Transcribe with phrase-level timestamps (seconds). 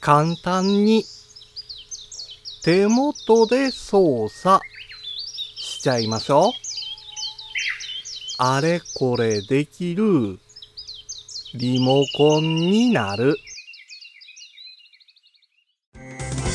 [0.00, 1.04] 簡単に
[2.64, 4.64] 手元で操作
[5.56, 6.52] しちゃいましょう。
[8.38, 10.38] あれこれできる
[11.54, 13.36] リモコンになる。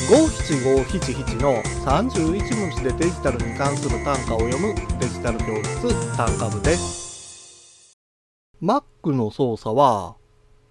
[0.10, 7.96] 五七五七七の31文字でデジタルに関する単価を読むデジタル教室単価部です。
[8.60, 10.16] Mac の操作は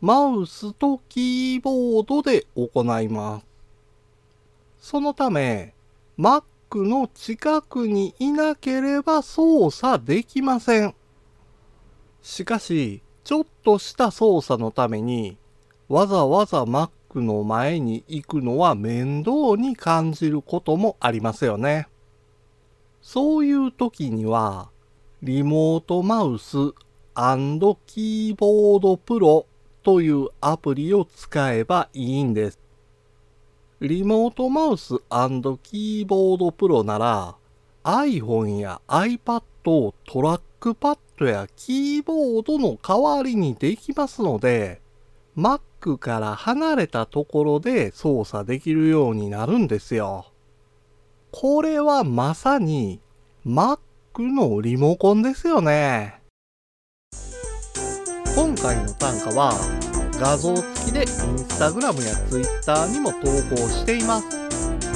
[0.04, 3.46] マウスとキーボードで行います。
[4.78, 5.72] そのため
[6.18, 6.42] Mac
[6.74, 10.94] の近くにいなければ操作できません。
[12.20, 15.38] しかし、ちょっとした操作のために
[15.88, 16.90] わざわざ Mac
[17.22, 21.88] の前に行くのは面倒に感じることもありますよね。
[23.00, 24.68] そういう時には、
[25.22, 26.56] リモートマウス
[27.86, 29.46] キーボードプロ
[29.84, 32.58] というアプリを使えばいいんです。
[33.80, 37.36] リモートマウスキーボードプロなら
[37.84, 44.80] iPhone や iPad をトラックパッドやキーボードの代わりにできますので
[45.36, 50.32] Mac から離れたところで操作できるようになるんですよ。
[51.30, 53.00] これはまさに
[53.44, 53.78] Mac
[54.16, 56.23] のリモコンですよね。
[58.34, 59.52] 今回の単価は
[60.18, 64.26] 画像付きで Instagram や Twitter にも投稿しています。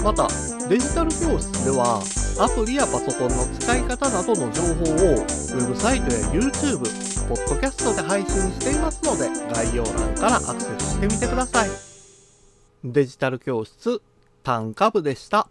[0.02, 0.28] また
[0.68, 2.02] デジタル教室では
[2.40, 6.78] アプリやパソコンの使い方などの情報をウェブサイトや YouTube、
[7.28, 11.68] ポッドキャストで配信していますので概要欄からアクセスしてみてください。
[12.84, 14.02] デジタル教室
[14.42, 15.48] 単価部でした。